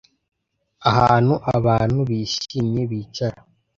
Ahantu 0.89 1.33
abantu 1.55 1.99
bishimye 2.09 2.81
bicara 2.91 3.37